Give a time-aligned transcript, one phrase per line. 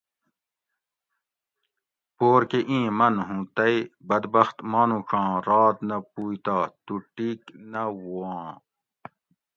[2.17, 3.75] بور کہ ایں من ھوں تئ
[4.07, 7.39] بدبخت مانوڄاں رات نہ پوئ تہ تو ٹیِک
[7.71, 8.47] نہ وواں